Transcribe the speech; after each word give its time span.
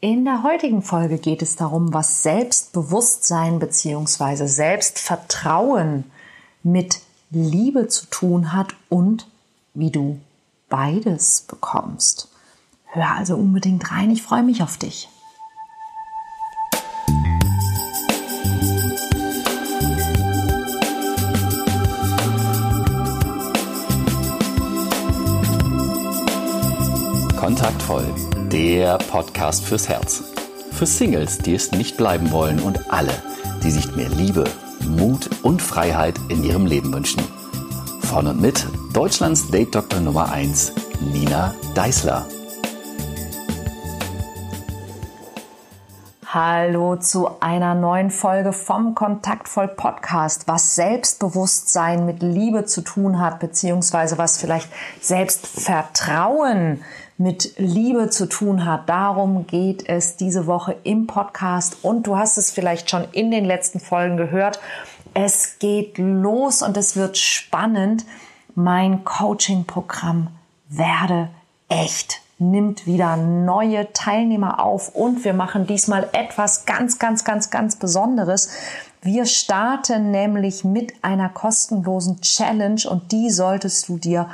In 0.00 0.24
der 0.24 0.44
heutigen 0.44 0.82
Folge 0.82 1.18
geht 1.18 1.42
es 1.42 1.56
darum, 1.56 1.92
was 1.92 2.22
Selbstbewusstsein 2.22 3.58
bzw. 3.58 4.46
Selbstvertrauen 4.46 6.04
mit 6.62 7.00
Liebe 7.30 7.88
zu 7.88 8.06
tun 8.06 8.52
hat 8.52 8.76
und 8.88 9.26
wie 9.74 9.90
du 9.90 10.20
beides 10.68 11.40
bekommst. 11.40 12.28
Hör 12.84 13.10
also 13.16 13.34
unbedingt 13.34 13.90
rein, 13.90 14.12
ich 14.12 14.22
freue 14.22 14.44
mich 14.44 14.62
auf 14.62 14.76
dich. 14.76 15.08
Der 28.88 28.96
Podcast 28.96 29.64
fürs 29.64 29.86
Herz. 29.86 30.24
Für 30.72 30.86
Singles, 30.86 31.36
die 31.36 31.54
es 31.54 31.72
nicht 31.72 31.98
bleiben 31.98 32.30
wollen 32.30 32.58
und 32.58 32.90
alle, 32.90 33.12
die 33.62 33.70
sich 33.70 33.94
mehr 33.94 34.08
Liebe, 34.08 34.44
Mut 34.80 35.28
und 35.42 35.60
Freiheit 35.60 36.14
in 36.30 36.42
ihrem 36.42 36.64
Leben 36.64 36.90
wünschen. 36.94 37.22
Von 38.00 38.26
und 38.26 38.40
mit 38.40 38.66
Deutschlands 38.94 39.50
Date 39.50 39.74
Doktor 39.74 40.00
Nummer 40.00 40.32
1, 40.32 40.72
Nina 41.12 41.54
Deißler. 41.74 42.24
Hallo 46.24 46.96
zu 46.96 47.40
einer 47.40 47.74
neuen 47.74 48.10
Folge 48.10 48.54
vom 48.54 48.94
Kontaktvoll 48.94 49.68
Podcast, 49.68 50.48
was 50.48 50.76
Selbstbewusstsein 50.76 52.06
mit 52.06 52.22
Liebe 52.22 52.64
zu 52.64 52.80
tun 52.80 53.20
hat, 53.20 53.38
beziehungsweise 53.38 54.16
was 54.16 54.38
vielleicht 54.38 54.70
Selbstvertrauen 55.02 56.82
mit 57.18 57.54
Liebe 57.58 58.10
zu 58.10 58.26
tun 58.26 58.64
hat. 58.64 58.88
Darum 58.88 59.46
geht 59.46 59.88
es 59.88 60.16
diese 60.16 60.46
Woche 60.46 60.76
im 60.84 61.06
Podcast 61.06 61.78
und 61.82 62.06
du 62.06 62.16
hast 62.16 62.38
es 62.38 62.50
vielleicht 62.50 62.88
schon 62.88 63.04
in 63.12 63.30
den 63.30 63.44
letzten 63.44 63.80
Folgen 63.80 64.16
gehört. 64.16 64.60
Es 65.14 65.58
geht 65.58 65.98
los 65.98 66.62
und 66.62 66.76
es 66.76 66.96
wird 66.96 67.18
spannend. 67.18 68.06
Mein 68.54 69.04
Coaching-Programm 69.04 70.28
werde 70.68 71.28
echt 71.68 72.20
nimmt 72.38 72.86
wieder 72.86 73.16
neue 73.16 73.92
Teilnehmer 73.92 74.62
auf 74.62 74.94
und 74.94 75.24
wir 75.24 75.34
machen 75.34 75.66
diesmal 75.66 76.08
etwas 76.12 76.66
ganz, 76.66 76.98
ganz, 76.98 77.24
ganz, 77.24 77.50
ganz 77.50 77.76
Besonderes. 77.76 78.50
Wir 79.02 79.26
starten 79.26 80.10
nämlich 80.10 80.64
mit 80.64 80.92
einer 81.02 81.28
kostenlosen 81.28 82.20
Challenge 82.20 82.82
und 82.88 83.10
die 83.10 83.30
solltest 83.30 83.88
du 83.88 83.98
dir 83.98 84.28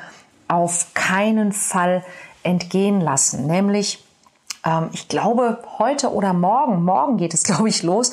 auf 0.49 0.93
keinen 0.93 1.53
Fall 1.53 2.05
entgehen 2.45 3.01
lassen. 3.01 3.47
Nämlich, 3.47 4.05
ähm, 4.65 4.91
ich 4.93 5.09
glaube, 5.09 5.59
heute 5.79 6.13
oder 6.13 6.33
morgen, 6.33 6.85
morgen 6.85 7.17
geht 7.17 7.35
es, 7.35 7.43
glaube 7.45 7.69
ich, 7.69 7.83
los. 7.83 8.13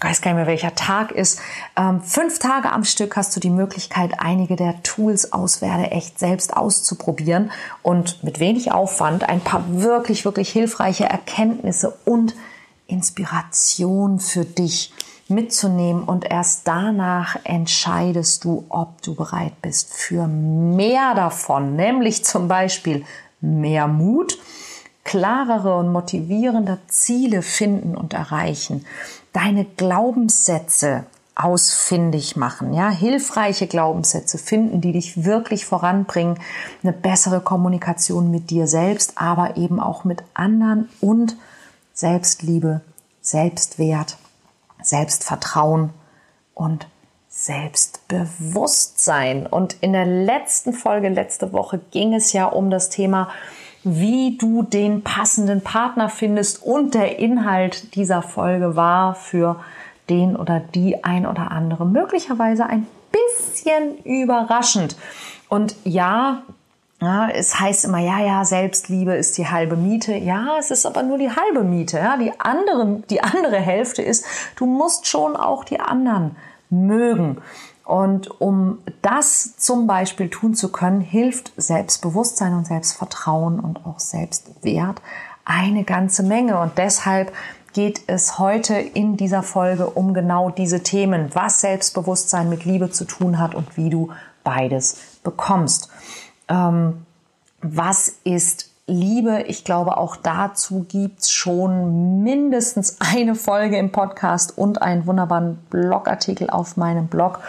Ich 0.00 0.04
weiß 0.04 0.20
gar 0.20 0.30
nicht 0.30 0.36
mehr, 0.36 0.46
welcher 0.46 0.76
Tag 0.76 1.10
ist. 1.10 1.40
Ähm, 1.76 2.02
fünf 2.02 2.38
Tage 2.38 2.70
am 2.70 2.84
Stück 2.84 3.16
hast 3.16 3.34
du 3.34 3.40
die 3.40 3.50
Möglichkeit, 3.50 4.12
einige 4.18 4.54
der 4.54 4.80
Tools 4.84 5.32
aus 5.32 5.60
Werde 5.60 5.90
echt 5.90 6.20
selbst 6.20 6.56
auszuprobieren 6.56 7.50
und 7.82 8.22
mit 8.22 8.38
wenig 8.38 8.70
Aufwand 8.70 9.28
ein 9.28 9.40
paar 9.40 9.64
wirklich, 9.68 10.24
wirklich 10.24 10.50
hilfreiche 10.50 11.06
Erkenntnisse 11.06 11.98
und 12.04 12.36
Inspiration 12.86 14.20
für 14.20 14.44
dich 14.44 14.92
mitzunehmen 15.28 16.04
und 16.04 16.24
erst 16.24 16.66
danach 16.66 17.36
entscheidest 17.44 18.44
du, 18.44 18.64
ob 18.68 19.02
du 19.02 19.14
bereit 19.14 19.60
bist 19.60 19.92
für 19.92 20.26
mehr 20.26 21.14
davon, 21.14 21.76
nämlich 21.76 22.24
zum 22.24 22.48
Beispiel 22.48 23.04
mehr 23.40 23.86
Mut, 23.88 24.38
klarere 25.04 25.76
und 25.76 25.90
motivierende 25.90 26.78
Ziele 26.88 27.42
finden 27.42 27.96
und 27.96 28.12
erreichen, 28.12 28.84
deine 29.32 29.64
Glaubenssätze 29.64 31.06
ausfindig 31.34 32.36
machen, 32.36 32.74
ja, 32.74 32.90
hilfreiche 32.90 33.68
Glaubenssätze 33.68 34.38
finden, 34.38 34.80
die 34.80 34.92
dich 34.92 35.24
wirklich 35.24 35.64
voranbringen, 35.64 36.40
eine 36.82 36.92
bessere 36.92 37.40
Kommunikation 37.40 38.30
mit 38.30 38.50
dir 38.50 38.66
selbst, 38.66 39.12
aber 39.16 39.56
eben 39.56 39.78
auch 39.78 40.02
mit 40.02 40.24
anderen 40.34 40.88
und 41.00 41.36
Selbstliebe, 41.94 42.80
Selbstwert, 43.20 44.18
Selbstvertrauen 44.82 45.90
und 46.54 46.88
Selbstbewusstsein. 47.40 49.46
Und 49.46 49.76
in 49.80 49.92
der 49.92 50.06
letzten 50.06 50.72
Folge, 50.72 51.08
letzte 51.08 51.52
Woche, 51.52 51.78
ging 51.92 52.12
es 52.12 52.32
ja 52.32 52.46
um 52.46 52.68
das 52.68 52.90
Thema, 52.90 53.28
wie 53.84 54.36
du 54.36 54.64
den 54.64 55.04
passenden 55.04 55.62
Partner 55.62 56.08
findest. 56.08 56.64
Und 56.64 56.94
der 56.94 57.20
Inhalt 57.20 57.94
dieser 57.94 58.22
Folge 58.22 58.74
war 58.74 59.14
für 59.14 59.60
den 60.10 60.34
oder 60.34 60.58
die 60.58 61.04
ein 61.04 61.26
oder 61.26 61.52
andere 61.52 61.86
möglicherweise 61.86 62.66
ein 62.66 62.88
bisschen 63.12 63.98
überraschend. 64.04 64.96
Und 65.48 65.76
ja, 65.84 66.42
ja, 67.00 67.28
es 67.28 67.60
heißt 67.60 67.84
immer, 67.84 68.00
ja, 68.00 68.18
ja, 68.18 68.44
Selbstliebe 68.44 69.14
ist 69.14 69.38
die 69.38 69.46
halbe 69.46 69.76
Miete. 69.76 70.16
Ja, 70.16 70.56
es 70.58 70.72
ist 70.72 70.86
aber 70.86 71.04
nur 71.04 71.18
die 71.18 71.30
halbe 71.30 71.62
Miete. 71.62 71.98
Ja, 71.98 72.16
die 72.16 72.32
andere, 72.40 73.04
die 73.08 73.22
andere 73.22 73.60
Hälfte 73.60 74.02
ist, 74.02 74.24
du 74.56 74.66
musst 74.66 75.06
schon 75.06 75.36
auch 75.36 75.62
die 75.62 75.78
anderen 75.78 76.34
mögen. 76.70 77.38
Und 77.84 78.40
um 78.40 78.78
das 79.00 79.56
zum 79.56 79.86
Beispiel 79.86 80.28
tun 80.28 80.54
zu 80.54 80.70
können, 80.70 81.00
hilft 81.00 81.52
Selbstbewusstsein 81.56 82.54
und 82.54 82.66
Selbstvertrauen 82.66 83.60
und 83.60 83.86
auch 83.86 83.98
Selbstwert 83.98 85.00
eine 85.44 85.84
ganze 85.84 86.22
Menge. 86.22 86.58
Und 86.60 86.76
deshalb 86.76 87.32
geht 87.72 88.02
es 88.06 88.38
heute 88.38 88.74
in 88.74 89.16
dieser 89.16 89.42
Folge 89.42 89.88
um 89.88 90.12
genau 90.12 90.50
diese 90.50 90.82
Themen, 90.82 91.30
was 91.34 91.60
Selbstbewusstsein 91.60 92.50
mit 92.50 92.64
Liebe 92.64 92.90
zu 92.90 93.04
tun 93.04 93.38
hat 93.38 93.54
und 93.54 93.76
wie 93.76 93.88
du 93.88 94.10
beides 94.44 94.98
bekommst. 95.22 95.88
Ähm, 96.48 97.06
was 97.62 98.12
ist 98.24 98.70
Liebe. 98.88 99.42
Ich 99.46 99.64
glaube, 99.64 99.98
auch 99.98 100.16
dazu 100.16 100.84
gibt's 100.88 101.30
schon 101.30 102.22
mindestens 102.24 102.96
eine 103.00 103.34
Folge 103.34 103.76
im 103.78 103.92
Podcast 103.92 104.56
und 104.56 104.82
einen 104.82 105.06
wunderbaren 105.06 105.58
Blogartikel 105.70 106.50
auf 106.50 106.76
meinem 106.76 107.06
Blog. 107.06 107.40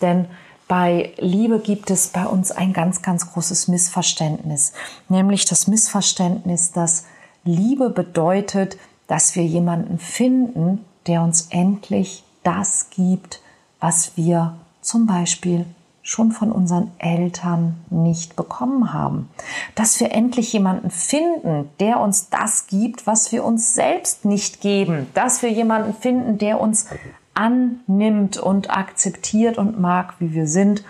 Denn 0.00 0.26
bei 0.68 1.12
Liebe 1.18 1.58
gibt 1.58 1.90
es 1.90 2.08
bei 2.08 2.24
uns 2.24 2.50
ein 2.50 2.72
ganz, 2.72 3.02
ganz 3.02 3.32
großes 3.32 3.68
Missverständnis. 3.68 4.72
Nämlich 5.08 5.44
das 5.44 5.66
Missverständnis, 5.66 6.72
dass 6.72 7.04
Liebe 7.44 7.90
bedeutet, 7.90 8.76
dass 9.06 9.36
wir 9.36 9.44
jemanden 9.44 9.98
finden, 9.98 10.84
der 11.06 11.22
uns 11.22 11.48
endlich 11.50 12.24
das 12.42 12.90
gibt, 12.90 13.40
was 13.80 14.16
wir 14.16 14.56
zum 14.80 15.06
Beispiel 15.06 15.66
schon 16.06 16.30
von 16.30 16.52
unseren 16.52 16.92
Eltern 16.98 17.74
nicht 17.90 18.36
bekommen 18.36 18.92
haben. 18.92 19.28
Dass 19.74 19.98
wir 19.98 20.12
endlich 20.12 20.52
jemanden 20.52 20.90
finden, 20.90 21.68
der 21.80 21.98
uns 21.98 22.30
das 22.30 22.68
gibt, 22.68 23.08
was 23.08 23.32
wir 23.32 23.44
uns 23.44 23.74
selbst 23.74 24.24
nicht 24.24 24.60
geben. 24.60 25.08
Dass 25.14 25.42
wir 25.42 25.50
jemanden 25.50 25.92
finden, 25.94 26.38
der 26.38 26.60
uns 26.60 26.86
annimmt 27.34 28.38
und 28.38 28.70
akzeptiert 28.70 29.58
und 29.58 29.80
mag, 29.80 30.14
wie 30.20 30.32
wir 30.32 30.46
sind, 30.46 30.84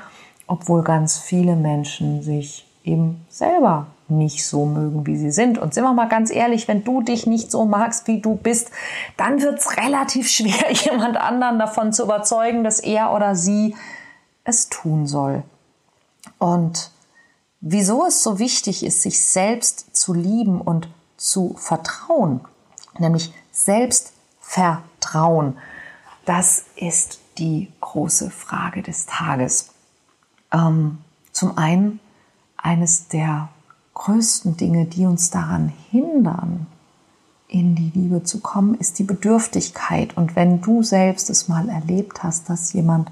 obwohl 0.47 0.82
ganz 0.82 1.16
viele 1.16 1.56
Menschen 1.56 2.22
sich 2.22 2.66
eben 2.84 3.25
selber 3.31 3.87
nicht 4.09 4.47
so 4.47 4.66
mögen, 4.66 5.06
wie 5.06 5.16
sie 5.16 5.31
sind. 5.31 5.56
Und 5.56 5.72
sind 5.72 5.83
wir 5.83 5.94
mal 5.94 6.09
ganz 6.09 6.31
ehrlich, 6.31 6.69
wenn 6.69 6.84
du 6.84 7.00
dich 7.00 7.27
nicht 7.27 7.50
so 7.50 7.65
magst, 7.65 8.06
wie 8.06 8.21
du 8.21 8.37
bist, 8.37 8.71
dann 9.16 9.41
wird 9.41 9.60
es 9.60 9.78
relativ 9.78 10.28
schwer, 10.28 10.71
jemand 10.71 11.16
anderen 11.16 11.59
davon 11.59 11.94
zu 11.94 12.04
überzeugen, 12.04 12.65
dass 12.65 12.81
er 12.81 13.15
oder 13.15 13.34
sie 13.34 13.75
es 14.46 14.68
tun 14.68 15.06
soll. 15.06 15.42
Und 16.38 16.90
wieso 17.60 18.06
es 18.06 18.22
so 18.22 18.38
wichtig 18.38 18.84
ist, 18.84 19.02
sich 19.02 19.24
selbst 19.24 19.94
zu 19.94 20.14
lieben 20.14 20.60
und 20.60 20.88
zu 21.16 21.54
vertrauen, 21.58 22.40
nämlich 22.98 23.32
Selbstvertrauen, 23.52 25.59
das 26.24 26.65
ist 26.76 27.21
die 27.38 27.72
große 27.80 28.30
Frage 28.30 28.82
des 28.82 29.06
Tages. 29.06 29.71
Ähm, 30.53 30.98
zum 31.32 31.59
einen 31.59 32.00
eines 32.56 33.09
der 33.09 33.48
größten 33.94 34.56
Dinge, 34.56 34.86
die 34.86 35.06
uns 35.06 35.30
daran 35.30 35.72
hindern, 35.91 36.66
in 37.48 37.74
die 37.74 37.92
Liebe 37.94 38.24
zu 38.24 38.41
kommen, 38.41 38.74
ist 38.74 38.98
die 38.98 39.04
Bedürftigkeit. 39.04 40.16
Und 40.16 40.36
wenn 40.36 40.60
du 40.60 40.82
selbst 40.82 41.30
es 41.30 41.48
mal 41.48 41.68
erlebt 41.68 42.22
hast, 42.22 42.50
dass 42.50 42.72
jemand 42.72 43.10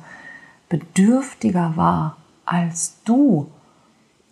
bedürftiger 0.69 1.77
war 1.77 2.17
als 2.45 2.97
du, 3.05 3.51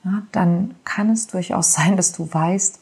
ja, 0.04 0.22
dann 0.32 0.74
kann 0.84 1.10
es 1.10 1.28
durchaus 1.28 1.72
sein, 1.72 1.96
dass 1.96 2.12
du 2.12 2.32
weißt, 2.32 2.80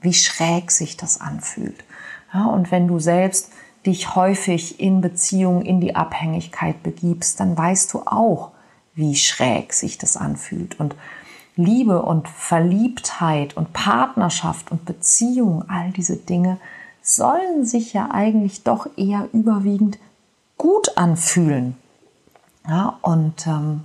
wie 0.00 0.14
schräg 0.14 0.70
sich 0.70 0.96
das 0.96 1.20
anfühlt. 1.20 1.84
Ja, 2.32 2.46
und 2.46 2.70
wenn 2.70 2.88
du 2.88 2.98
selbst 2.98 3.50
dich 3.84 4.14
häufig 4.14 4.80
in 4.80 5.00
Beziehung 5.00 5.62
in 5.62 5.80
die 5.80 5.94
Abhängigkeit 5.94 6.82
begibst, 6.82 7.40
dann 7.40 7.56
weißt 7.56 7.92
du 7.94 8.00
auch, 8.00 8.50
wie 8.94 9.14
schräg 9.14 9.72
sich 9.72 9.98
das 9.98 10.16
anfühlt. 10.16 10.80
Und 10.80 10.96
Liebe 11.54 12.02
und 12.02 12.28
Verliebtheit 12.28 13.56
und 13.56 13.72
Partnerschaft 13.72 14.70
und 14.70 14.84
Beziehung, 14.84 15.64
all 15.68 15.90
diese 15.90 16.16
Dinge 16.16 16.58
sollen 17.02 17.64
sich 17.64 17.92
ja 17.92 18.10
eigentlich 18.10 18.64
doch 18.64 18.88
eher 18.96 19.28
überwiegend 19.32 19.98
gut 20.58 20.96
anfühlen. 20.98 21.76
Ja, 22.68 22.98
und 23.02 23.46
ähm, 23.46 23.82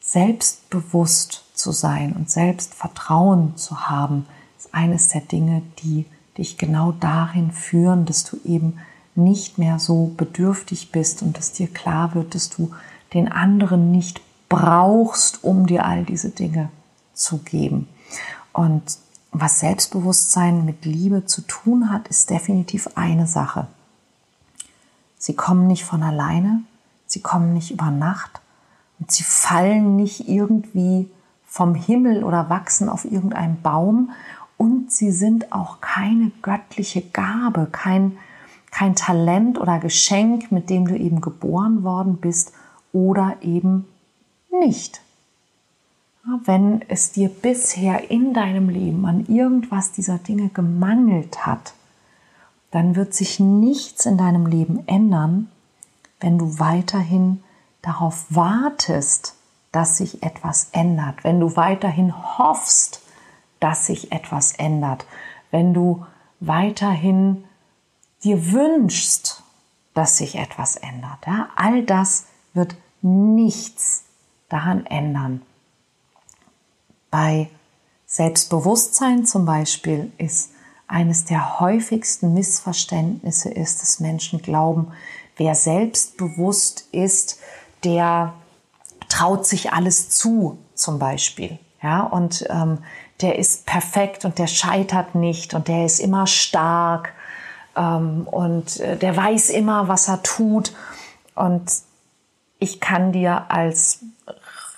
selbstbewusst 0.00 1.44
zu 1.54 1.72
sein 1.72 2.14
und 2.14 2.30
Selbstvertrauen 2.30 3.56
zu 3.56 3.88
haben, 3.88 4.26
ist 4.56 4.74
eines 4.74 5.08
der 5.08 5.20
Dinge, 5.20 5.62
die 5.82 6.06
dich 6.38 6.56
genau 6.56 6.92
dahin 6.92 7.52
führen, 7.52 8.06
dass 8.06 8.24
du 8.24 8.38
eben 8.44 8.78
nicht 9.14 9.58
mehr 9.58 9.78
so 9.78 10.12
bedürftig 10.16 10.92
bist 10.92 11.22
und 11.22 11.36
dass 11.36 11.52
dir 11.52 11.68
klar 11.68 12.14
wird, 12.14 12.34
dass 12.34 12.48
du 12.48 12.70
den 13.12 13.30
anderen 13.30 13.90
nicht 13.90 14.20
brauchst, 14.48 15.44
um 15.44 15.66
dir 15.66 15.84
all 15.84 16.04
diese 16.04 16.30
Dinge 16.30 16.70
zu 17.12 17.38
geben. 17.38 17.88
Und 18.52 18.82
was 19.32 19.60
Selbstbewusstsein 19.60 20.64
mit 20.64 20.84
Liebe 20.84 21.26
zu 21.26 21.42
tun 21.42 21.90
hat, 21.90 22.08
ist 22.08 22.30
definitiv 22.30 22.88
eine 22.94 23.26
Sache. 23.26 23.66
Sie 25.18 25.34
kommen 25.34 25.66
nicht 25.66 25.84
von 25.84 26.02
alleine, 26.02 26.62
sie 27.08 27.20
kommen 27.20 27.52
nicht 27.52 27.72
über 27.72 27.90
Nacht 27.90 28.40
und 29.00 29.10
sie 29.10 29.24
fallen 29.24 29.96
nicht 29.96 30.28
irgendwie 30.28 31.10
vom 31.44 31.74
Himmel 31.74 32.22
oder 32.22 32.48
wachsen 32.48 32.88
auf 32.88 33.04
irgendeinem 33.04 33.60
Baum 33.62 34.10
und 34.56 34.92
sie 34.92 35.10
sind 35.10 35.52
auch 35.52 35.80
keine 35.80 36.30
göttliche 36.42 37.00
Gabe, 37.00 37.68
kein, 37.72 38.18
kein 38.70 38.94
Talent 38.94 39.58
oder 39.58 39.78
Geschenk, 39.78 40.52
mit 40.52 40.68
dem 40.68 40.86
du 40.86 40.96
eben 40.96 41.20
geboren 41.20 41.82
worden 41.82 42.18
bist 42.18 42.52
oder 42.92 43.36
eben 43.40 43.86
nicht. 44.60 45.00
Wenn 46.44 46.82
es 46.88 47.12
dir 47.12 47.30
bisher 47.30 48.10
in 48.10 48.34
deinem 48.34 48.68
Leben 48.68 49.06
an 49.06 49.24
irgendwas 49.26 49.92
dieser 49.92 50.18
Dinge 50.18 50.50
gemangelt 50.50 51.46
hat, 51.46 51.72
dann 52.70 52.96
wird 52.96 53.14
sich 53.14 53.40
nichts 53.40 54.04
in 54.04 54.18
deinem 54.18 54.44
Leben 54.44 54.82
ändern, 54.86 55.48
wenn 56.20 56.38
du 56.38 56.58
weiterhin 56.58 57.42
darauf 57.82 58.26
wartest, 58.30 59.34
dass 59.72 59.98
sich 59.98 60.22
etwas 60.22 60.68
ändert, 60.72 61.24
wenn 61.24 61.40
du 61.40 61.56
weiterhin 61.56 62.38
hoffst, 62.38 63.02
dass 63.60 63.86
sich 63.86 64.12
etwas 64.12 64.52
ändert, 64.52 65.06
wenn 65.50 65.74
du 65.74 66.06
weiterhin 66.40 67.44
dir 68.24 68.52
wünschst, 68.52 69.42
dass 69.94 70.16
sich 70.16 70.36
etwas 70.36 70.76
ändert. 70.76 71.26
Ja? 71.26 71.48
All 71.56 71.82
das 71.82 72.26
wird 72.54 72.76
nichts 73.02 74.04
daran 74.48 74.86
ändern. 74.86 75.42
Bei 77.10 77.50
Selbstbewusstsein 78.06 79.26
zum 79.26 79.44
Beispiel 79.44 80.12
ist 80.18 80.50
eines 80.86 81.26
der 81.26 81.60
häufigsten 81.60 82.32
Missverständnisse 82.32 83.50
ist, 83.50 83.82
dass 83.82 84.00
Menschen 84.00 84.40
glauben, 84.40 84.92
wer 85.38 85.54
selbstbewusst 85.54 86.86
ist, 86.92 87.40
der 87.84 88.34
traut 89.08 89.46
sich 89.46 89.72
alles 89.72 90.10
zu, 90.10 90.58
zum 90.74 90.98
Beispiel. 90.98 91.58
Ja, 91.82 92.02
und 92.02 92.44
ähm, 92.50 92.78
der 93.20 93.38
ist 93.38 93.66
perfekt 93.66 94.24
und 94.24 94.38
der 94.38 94.46
scheitert 94.48 95.14
nicht 95.14 95.54
und 95.54 95.68
der 95.68 95.86
ist 95.86 96.00
immer 96.00 96.26
stark 96.26 97.12
ähm, 97.76 98.26
und 98.26 98.80
äh, 98.80 98.96
der 98.96 99.16
weiß 99.16 99.50
immer, 99.50 99.88
was 99.88 100.08
er 100.08 100.22
tut. 100.22 100.72
Und 101.34 101.70
ich 102.58 102.80
kann 102.80 103.12
dir 103.12 103.50
als 103.50 104.00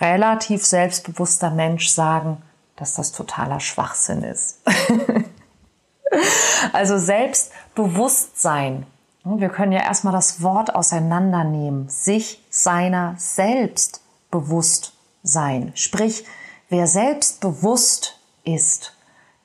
relativ 0.00 0.64
selbstbewusster 0.64 1.50
Mensch 1.50 1.88
sagen, 1.88 2.42
dass 2.76 2.94
das 2.94 3.12
totaler 3.12 3.60
Schwachsinn 3.60 4.22
ist. 4.22 4.60
also 6.72 6.98
Selbstbewusstsein. 6.98 8.86
Wir 9.24 9.50
können 9.50 9.72
ja 9.72 9.80
erstmal 9.80 10.12
das 10.12 10.42
Wort 10.42 10.74
auseinandernehmen. 10.74 11.88
Sich 11.88 12.42
seiner 12.48 13.14
selbst 13.18 14.00
bewusst 14.30 14.94
sein. 15.22 15.72
Sprich, 15.74 16.24
wer 16.68 16.86
selbstbewusst 16.86 18.18
ist, 18.44 18.96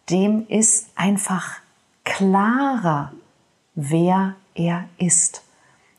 dem 0.10 0.48
ist 0.48 0.88
einfach 0.95 1.57
klarer, 2.04 3.12
wer 3.74 4.36
er 4.54 4.86
ist. 4.98 5.42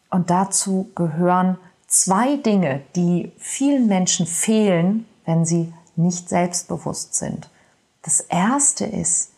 Und 0.09 0.31
dazu 0.31 0.91
gehören 0.95 1.59
zwei 1.87 2.37
Dinge, 2.37 2.83
die 2.95 3.33
vielen 3.37 3.89
Menschen 3.89 4.27
fehlen, 4.27 5.07
wenn 5.25 5.45
sie 5.45 5.73
nicht 5.97 6.29
selbstbewusst 6.29 7.15
sind. 7.15 7.51
Das 8.03 8.21
erste 8.21 8.87
ist, 8.87 9.33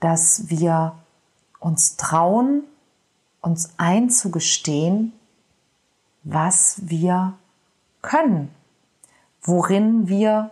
dass 0.00 0.48
wir 0.48 0.94
uns 1.58 1.96
trauen, 1.96 2.62
uns 3.44 3.74
einzugestehen, 3.76 5.12
was 6.22 6.76
wir 6.82 7.34
können, 8.00 8.54
worin 9.42 10.08
wir 10.08 10.50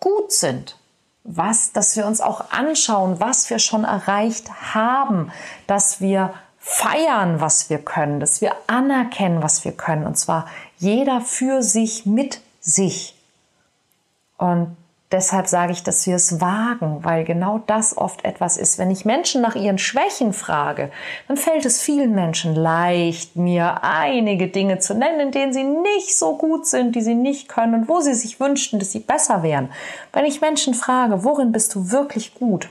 gut 0.00 0.32
sind, 0.32 0.78
was, 1.24 1.72
dass 1.72 1.96
wir 1.96 2.06
uns 2.06 2.20
auch 2.20 2.50
anschauen, 2.50 3.20
was 3.20 3.50
wir 3.50 3.58
schon 3.58 3.84
erreicht 3.84 4.74
haben, 4.74 5.30
dass 5.66 6.00
wir 6.00 6.34
feiern, 6.58 7.40
was 7.40 7.68
wir 7.68 7.78
können, 7.78 8.20
dass 8.20 8.40
wir 8.40 8.56
anerkennen, 8.66 9.42
was 9.42 9.64
wir 9.64 9.72
können, 9.72 10.06
und 10.06 10.16
zwar 10.16 10.46
jeder 10.78 11.20
für 11.20 11.62
sich 11.62 12.06
mit 12.06 12.40
sich. 12.60 13.14
Und 14.38 14.76
deshalb 15.14 15.46
sage 15.46 15.72
ich, 15.72 15.84
dass 15.84 16.06
wir 16.06 16.16
es 16.16 16.40
wagen, 16.40 17.04
weil 17.04 17.24
genau 17.24 17.60
das 17.66 17.96
oft 17.96 18.24
etwas 18.24 18.56
ist. 18.56 18.78
Wenn 18.78 18.90
ich 18.90 19.04
Menschen 19.04 19.40
nach 19.40 19.54
ihren 19.54 19.78
Schwächen 19.78 20.32
frage, 20.32 20.90
dann 21.28 21.36
fällt 21.36 21.64
es 21.64 21.80
vielen 21.80 22.14
Menschen 22.14 22.54
leicht, 22.56 23.36
mir 23.36 23.84
einige 23.84 24.48
Dinge 24.48 24.80
zu 24.80 24.94
nennen, 24.94 25.20
in 25.20 25.30
denen 25.30 25.52
sie 25.52 25.62
nicht 25.62 26.18
so 26.18 26.36
gut 26.36 26.66
sind, 26.66 26.96
die 26.96 27.00
sie 27.00 27.14
nicht 27.14 27.48
können 27.48 27.74
und 27.74 27.88
wo 27.88 28.00
sie 28.00 28.14
sich 28.14 28.40
wünschten, 28.40 28.80
dass 28.80 28.90
sie 28.90 28.98
besser 28.98 29.44
wären. 29.44 29.70
Wenn 30.12 30.24
ich 30.24 30.40
Menschen 30.40 30.74
frage, 30.74 31.22
worin 31.22 31.52
bist 31.52 31.74
du 31.76 31.92
wirklich 31.92 32.34
gut, 32.34 32.68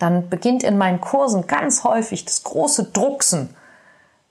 dann 0.00 0.28
beginnt 0.28 0.64
in 0.64 0.76
meinen 0.76 1.00
Kursen 1.00 1.46
ganz 1.46 1.84
häufig 1.84 2.24
das 2.24 2.42
große 2.42 2.90
Drucksen. 2.92 3.50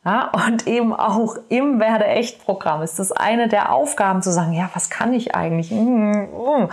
Ja, 0.04 0.32
und 0.48 0.66
eben 0.66 0.96
auch 0.96 1.36
im 1.50 1.80
Werde 1.80 2.06
echt 2.06 2.44
Programm 2.44 2.82
ist 2.82 2.98
das 2.98 3.12
eine 3.12 3.48
der 3.48 3.72
Aufgaben 3.72 4.24
zu 4.24 4.32
sagen, 4.32 4.52
ja, 4.52 4.68
was 4.74 4.90
kann 4.90 5.14
ich 5.14 5.36
eigentlich? 5.36 5.70
Mm, 5.70 6.24
mm. 6.24 6.70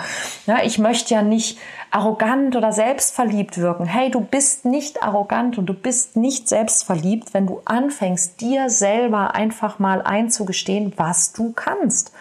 Ja, 0.47 0.63
ich 0.63 0.79
möchte 0.79 1.13
ja 1.13 1.21
nicht 1.21 1.59
arrogant 1.91 2.57
oder 2.57 2.73
selbstverliebt 2.73 3.59
wirken. 3.59 3.85
Hey, 3.85 4.11
du 4.11 4.23
bist 4.23 4.65
nicht 4.65 5.03
arrogant 5.03 5.59
und 5.59 5.67
du 5.67 5.75
bist 5.75 6.17
nicht 6.17 6.49
selbstverliebt, 6.49 7.35
wenn 7.35 7.47
du 7.47 7.61
anfängst, 7.67 8.41
dir 8.41 8.71
selber 8.71 9.35
einfach 9.35 9.79
mal 9.79 10.01
einzugestehen, 10.01 10.95
was 10.97 11.35
du 11.35 11.53
kannst. 11.53 12.13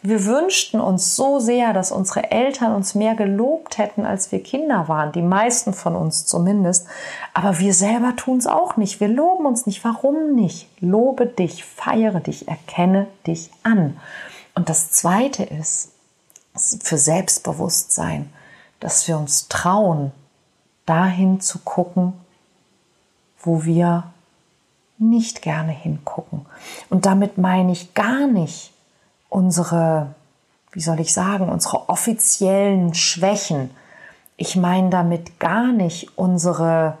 Wir 0.00 0.26
wünschten 0.26 0.80
uns 0.80 1.16
so 1.16 1.40
sehr, 1.40 1.72
dass 1.72 1.90
unsere 1.90 2.30
Eltern 2.30 2.72
uns 2.72 2.94
mehr 2.94 3.16
gelobt 3.16 3.78
hätten, 3.78 4.06
als 4.06 4.30
wir 4.30 4.40
Kinder 4.42 4.86
waren, 4.86 5.10
die 5.10 5.22
meisten 5.22 5.72
von 5.72 5.96
uns 5.96 6.24
zumindest. 6.24 6.86
Aber 7.34 7.58
wir 7.58 7.74
selber 7.74 8.14
tun 8.14 8.38
es 8.38 8.46
auch 8.46 8.76
nicht. 8.76 9.00
Wir 9.00 9.08
loben 9.08 9.44
uns 9.44 9.66
nicht. 9.66 9.84
Warum 9.84 10.36
nicht? 10.36 10.68
Lobe 10.80 11.26
dich, 11.26 11.64
feiere 11.64 12.20
dich, 12.20 12.46
erkenne 12.46 13.08
dich 13.26 13.50
an. 13.64 13.98
Und 14.54 14.68
das 14.68 14.92
Zweite 14.92 15.42
ist 15.42 15.90
für 16.54 16.98
Selbstbewusstsein, 16.98 18.32
dass 18.78 19.08
wir 19.08 19.18
uns 19.18 19.48
trauen, 19.48 20.12
dahin 20.86 21.40
zu 21.40 21.58
gucken, 21.58 22.12
wo 23.40 23.64
wir 23.64 24.04
nicht 24.98 25.42
gerne 25.42 25.72
hingucken. 25.72 26.46
Und 26.88 27.04
damit 27.04 27.38
meine 27.38 27.72
ich 27.72 27.94
gar 27.94 28.26
nicht, 28.26 28.72
unsere, 29.28 30.14
wie 30.72 30.80
soll 30.80 31.00
ich 31.00 31.12
sagen, 31.12 31.48
unsere 31.48 31.88
offiziellen 31.88 32.94
Schwächen. 32.94 33.70
Ich 34.36 34.56
meine 34.56 34.90
damit 34.90 35.38
gar 35.40 35.72
nicht 35.72 36.16
unsere, 36.16 36.98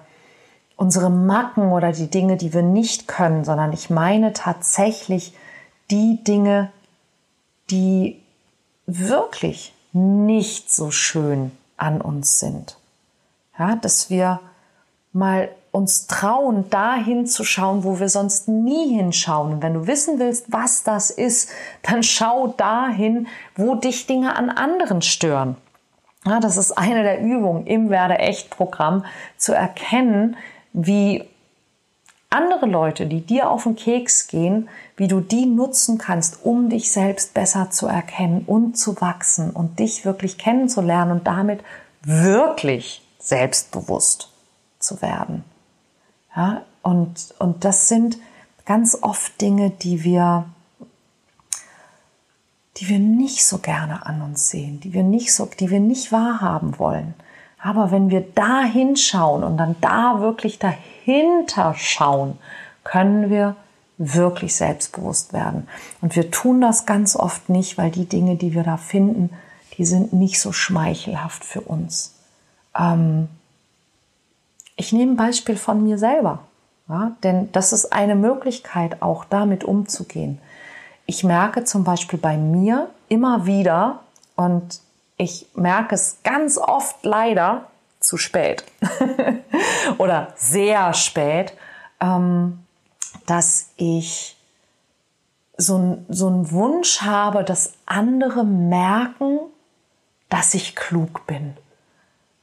unsere 0.76 1.10
Macken 1.10 1.72
oder 1.72 1.92
die 1.92 2.10
Dinge, 2.10 2.36
die 2.36 2.52
wir 2.52 2.62
nicht 2.62 3.08
können, 3.08 3.44
sondern 3.44 3.72
ich 3.72 3.90
meine 3.90 4.32
tatsächlich 4.32 5.34
die 5.90 6.22
Dinge, 6.22 6.70
die 7.70 8.20
wirklich 8.86 9.74
nicht 9.92 10.70
so 10.70 10.90
schön 10.90 11.52
an 11.76 12.00
uns 12.00 12.40
sind. 12.40 12.76
Ja, 13.58 13.76
dass 13.76 14.10
wir 14.10 14.40
mal 15.12 15.48
uns 15.70 16.06
trauen, 16.06 16.68
dahin 16.70 17.26
zu 17.26 17.44
schauen, 17.44 17.84
wo 17.84 18.00
wir 18.00 18.08
sonst 18.08 18.48
nie 18.48 18.96
hinschauen. 18.96 19.54
Und 19.54 19.62
wenn 19.62 19.74
du 19.74 19.86
wissen 19.86 20.18
willst, 20.18 20.52
was 20.52 20.82
das 20.82 21.10
ist, 21.10 21.50
dann 21.82 22.02
schau 22.02 22.48
dahin, 22.48 23.28
wo 23.56 23.74
dich 23.74 24.06
Dinge 24.06 24.36
an 24.36 24.50
anderen 24.50 25.02
stören. 25.02 25.56
Ja, 26.24 26.40
das 26.40 26.56
ist 26.56 26.72
eine 26.72 27.02
der 27.02 27.20
Übungen 27.20 27.66
im 27.66 27.90
Werde 27.90 28.18
echt 28.18 28.50
Programm, 28.50 29.04
zu 29.36 29.52
erkennen, 29.52 30.36
wie 30.72 31.24
andere 32.30 32.66
Leute, 32.66 33.06
die 33.06 33.20
dir 33.20 33.50
auf 33.50 33.62
den 33.62 33.76
Keks 33.76 34.28
gehen, 34.28 34.68
wie 34.96 35.08
du 35.08 35.20
die 35.20 35.46
nutzen 35.46 35.96
kannst, 35.96 36.44
um 36.44 36.68
dich 36.68 36.92
selbst 36.92 37.34
besser 37.34 37.70
zu 37.70 37.86
erkennen 37.86 38.44
und 38.46 38.76
zu 38.76 39.00
wachsen 39.00 39.50
und 39.50 39.78
dich 39.78 40.04
wirklich 40.04 40.36
kennenzulernen 40.36 41.12
und 41.12 41.26
damit 41.26 41.60
wirklich 42.02 43.02
selbstbewusst 43.18 44.30
zu 44.78 45.00
werden. 45.00 45.44
Ja, 46.38 46.62
und, 46.82 47.34
und 47.40 47.64
das 47.64 47.88
sind 47.88 48.16
ganz 48.64 48.96
oft 49.02 49.40
Dinge, 49.40 49.70
die 49.70 50.04
wir, 50.04 50.44
die 52.76 52.88
wir 52.88 53.00
nicht 53.00 53.44
so 53.44 53.58
gerne 53.58 54.06
an 54.06 54.22
uns 54.22 54.48
sehen, 54.48 54.78
die 54.78 54.92
wir 54.92 55.02
nicht 55.02 55.34
so, 55.34 55.50
die 55.58 55.68
wir 55.68 55.80
nicht 55.80 56.12
wahrhaben 56.12 56.78
wollen. 56.78 57.14
Aber 57.60 57.90
wenn 57.90 58.08
wir 58.10 58.20
da 58.20 58.62
hinschauen 58.62 59.42
und 59.42 59.56
dann 59.56 59.74
da 59.80 60.20
wirklich 60.20 60.60
dahinter 60.60 61.74
schauen, 61.74 62.38
können 62.84 63.30
wir 63.30 63.56
wirklich 63.96 64.54
selbstbewusst 64.54 65.32
werden. 65.32 65.66
Und 66.00 66.14
wir 66.14 66.30
tun 66.30 66.60
das 66.60 66.86
ganz 66.86 67.16
oft 67.16 67.48
nicht, 67.48 67.78
weil 67.78 67.90
die 67.90 68.06
Dinge, 68.06 68.36
die 68.36 68.54
wir 68.54 68.62
da 68.62 68.76
finden, 68.76 69.30
die 69.76 69.84
sind 69.84 70.12
nicht 70.12 70.40
so 70.40 70.52
schmeichelhaft 70.52 71.44
für 71.44 71.62
uns. 71.62 72.14
Ähm 72.78 73.28
ich 74.78 74.92
nehme 74.92 75.12
ein 75.12 75.16
Beispiel 75.16 75.56
von 75.56 75.82
mir 75.82 75.98
selber, 75.98 76.38
ja, 76.88 77.12
denn 77.22 77.52
das 77.52 77.72
ist 77.72 77.92
eine 77.92 78.14
Möglichkeit, 78.14 79.02
auch 79.02 79.24
damit 79.24 79.64
umzugehen. 79.64 80.40
Ich 81.04 81.24
merke 81.24 81.64
zum 81.64 81.84
Beispiel 81.84 82.18
bei 82.18 82.36
mir 82.36 82.88
immer 83.08 83.44
wieder, 83.44 84.00
und 84.36 84.80
ich 85.16 85.48
merke 85.54 85.96
es 85.96 86.18
ganz 86.22 86.58
oft 86.58 87.04
leider 87.04 87.66
zu 87.98 88.16
spät 88.16 88.64
oder 89.98 90.32
sehr 90.36 90.94
spät, 90.94 91.54
ähm, 92.00 92.60
dass 93.26 93.70
ich 93.76 94.36
so, 95.56 95.98
so 96.08 96.28
einen 96.28 96.52
Wunsch 96.52 97.02
habe, 97.02 97.42
dass 97.42 97.72
andere 97.84 98.44
merken, 98.44 99.40
dass 100.28 100.54
ich 100.54 100.76
klug 100.76 101.26
bin. 101.26 101.56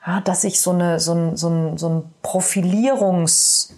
Ja, 0.05 0.21
dass 0.21 0.43
ich 0.43 0.62
so, 0.62 0.71
eine, 0.71 1.00
so, 1.00 1.13
ein, 1.13 1.35
so, 1.35 1.50
ein, 1.50 1.77
so 1.77 1.89
ein 1.89 2.03
Profilierungswunsch 2.21 3.74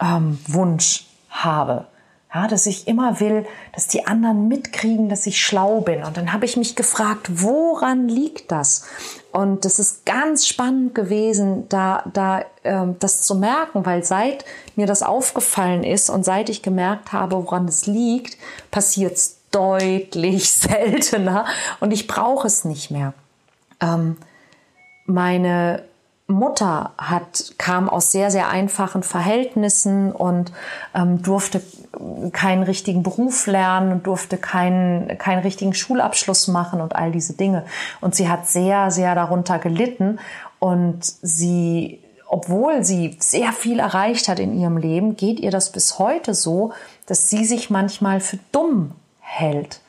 ähm, 0.00 1.06
habe. 1.30 1.86
Ja, 2.32 2.46
dass 2.46 2.66
ich 2.66 2.86
immer 2.86 3.18
will, 3.18 3.44
dass 3.74 3.88
die 3.88 4.06
anderen 4.06 4.46
mitkriegen, 4.46 5.08
dass 5.08 5.26
ich 5.26 5.44
schlau 5.44 5.80
bin. 5.80 6.04
Und 6.04 6.16
dann 6.16 6.32
habe 6.32 6.44
ich 6.44 6.56
mich 6.56 6.76
gefragt, 6.76 7.28
woran 7.42 8.08
liegt 8.08 8.52
das? 8.52 8.84
Und 9.32 9.64
das 9.64 9.80
ist 9.80 10.06
ganz 10.06 10.46
spannend 10.46 10.94
gewesen, 10.94 11.68
da, 11.68 12.04
da 12.12 12.44
ähm, 12.62 12.94
das 13.00 13.22
zu 13.22 13.34
merken, 13.34 13.84
weil 13.84 14.04
seit 14.04 14.44
mir 14.76 14.86
das 14.86 15.02
aufgefallen 15.02 15.82
ist 15.82 16.08
und 16.08 16.24
seit 16.24 16.48
ich 16.48 16.62
gemerkt 16.62 17.12
habe, 17.12 17.34
woran 17.34 17.66
es 17.66 17.86
liegt, 17.86 18.38
passiert 18.70 19.14
es 19.14 19.38
deutlich 19.50 20.52
seltener 20.52 21.46
und 21.80 21.90
ich 21.90 22.06
brauche 22.06 22.46
es 22.46 22.64
nicht 22.64 22.92
mehr. 22.92 23.12
Ähm, 23.80 24.16
meine 25.06 25.84
Mutter 26.30 26.92
hat, 26.96 27.54
kam 27.58 27.88
aus 27.88 28.12
sehr, 28.12 28.30
sehr 28.30 28.48
einfachen 28.48 29.02
Verhältnissen 29.02 30.12
und 30.12 30.52
ähm, 30.94 31.22
durfte 31.22 31.60
keinen 32.32 32.62
richtigen 32.62 33.02
Beruf 33.02 33.46
lernen 33.46 33.92
und 33.92 34.06
durfte 34.06 34.38
keinen, 34.38 35.18
keinen 35.18 35.42
richtigen 35.42 35.74
Schulabschluss 35.74 36.48
machen 36.48 36.80
und 36.80 36.96
all 36.96 37.10
diese 37.12 37.34
Dinge. 37.34 37.64
Und 38.00 38.14
sie 38.14 38.28
hat 38.28 38.46
sehr, 38.46 38.90
sehr 38.90 39.14
darunter 39.14 39.58
gelitten 39.58 40.18
und 40.58 41.00
sie, 41.02 42.00
obwohl 42.28 42.84
sie 42.84 43.16
sehr 43.18 43.52
viel 43.52 43.80
erreicht 43.80 44.28
hat 44.28 44.38
in 44.38 44.58
ihrem 44.58 44.76
Leben, 44.76 45.16
geht 45.16 45.40
ihr 45.40 45.50
das 45.50 45.72
bis 45.72 45.98
heute 45.98 46.34
so, 46.34 46.72
dass 47.06 47.28
sie 47.28 47.44
sich 47.44 47.70
manchmal 47.70 48.20
für 48.20 48.38
dumm 48.52 48.92
hält. 49.20 49.80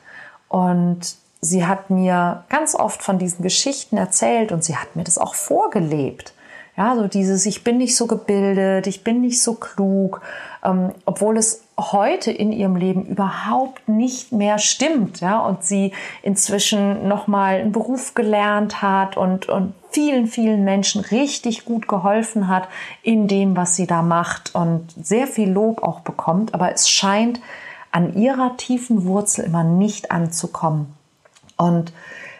Und 0.48 1.16
sie 1.42 1.66
hat 1.66 1.90
mir 1.90 2.44
ganz 2.48 2.74
oft 2.74 3.02
von 3.02 3.18
diesen 3.18 3.42
Geschichten 3.42 3.98
erzählt 3.98 4.52
und 4.52 4.64
sie 4.64 4.76
hat 4.76 4.96
mir 4.96 5.04
das 5.04 5.18
auch 5.18 5.34
vorgelebt. 5.34 6.32
Ja, 6.74 6.96
so 6.96 7.06
dieses, 7.06 7.44
ich 7.44 7.64
bin 7.64 7.76
nicht 7.76 7.96
so 7.96 8.06
gebildet, 8.06 8.86
ich 8.86 9.04
bin 9.04 9.20
nicht 9.20 9.42
so 9.42 9.54
klug, 9.54 10.22
ähm, 10.64 10.92
obwohl 11.04 11.36
es 11.36 11.64
heute 11.78 12.30
in 12.30 12.50
ihrem 12.50 12.76
Leben 12.76 13.04
überhaupt 13.04 13.86
nicht 13.90 14.32
mehr 14.32 14.58
stimmt, 14.58 15.20
ja, 15.20 15.40
und 15.40 15.64
sie 15.64 15.92
inzwischen 16.22 17.08
nochmal 17.08 17.56
einen 17.56 17.72
Beruf 17.72 18.14
gelernt 18.14 18.80
hat 18.80 19.18
und, 19.18 19.50
und 19.50 19.74
vielen, 19.90 20.28
vielen 20.28 20.64
Menschen 20.64 21.02
richtig 21.02 21.66
gut 21.66 21.88
geholfen 21.88 22.48
hat 22.48 22.68
in 23.02 23.28
dem, 23.28 23.54
was 23.54 23.76
sie 23.76 23.86
da 23.86 24.00
macht 24.00 24.54
und 24.54 24.94
sehr 25.02 25.26
viel 25.26 25.50
Lob 25.50 25.82
auch 25.82 26.00
bekommt, 26.00 26.54
aber 26.54 26.72
es 26.72 26.88
scheint 26.88 27.40
an 27.90 28.14
ihrer 28.14 28.56
tiefen 28.56 29.04
Wurzel 29.04 29.44
immer 29.44 29.64
nicht 29.64 30.10
anzukommen. 30.10 30.94
Und 31.62 31.92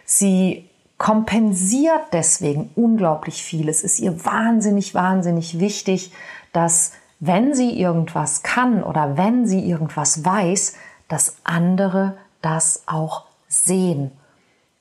sie 0.04 0.68
kompensiert 0.98 2.12
deswegen 2.12 2.70
unglaublich 2.74 3.42
viel. 3.42 3.68
Es 3.68 3.82
ist 3.82 3.98
ihr 4.00 4.24
wahnsinnig, 4.24 4.94
wahnsinnig 4.94 5.58
wichtig, 5.58 6.12
dass 6.52 6.92
wenn 7.18 7.54
sie 7.54 7.78
irgendwas 7.78 8.42
kann 8.42 8.82
oder 8.82 9.16
wenn 9.16 9.46
sie 9.46 9.60
irgendwas 9.68 10.24
weiß, 10.24 10.74
dass 11.08 11.36
andere 11.44 12.16
das 12.40 12.82
auch 12.86 13.24
sehen. 13.48 14.10